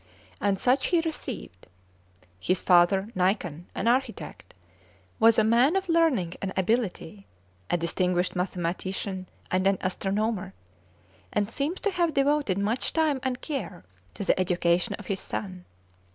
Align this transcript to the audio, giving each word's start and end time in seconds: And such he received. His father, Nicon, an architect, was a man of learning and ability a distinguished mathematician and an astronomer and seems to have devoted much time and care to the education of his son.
And 0.41 0.57
such 0.57 0.87
he 0.87 0.99
received. 1.01 1.67
His 2.39 2.63
father, 2.63 3.09
Nicon, 3.13 3.67
an 3.75 3.87
architect, 3.87 4.55
was 5.19 5.37
a 5.37 5.43
man 5.43 5.75
of 5.75 5.87
learning 5.87 6.33
and 6.41 6.51
ability 6.57 7.27
a 7.69 7.77
distinguished 7.77 8.35
mathematician 8.35 9.27
and 9.51 9.67
an 9.67 9.77
astronomer 9.81 10.55
and 11.31 11.51
seems 11.51 11.79
to 11.81 11.91
have 11.91 12.15
devoted 12.15 12.57
much 12.57 12.93
time 12.93 13.19
and 13.21 13.41
care 13.41 13.83
to 14.15 14.23
the 14.23 14.39
education 14.39 14.95
of 14.95 15.05
his 15.05 15.19
son. 15.19 15.65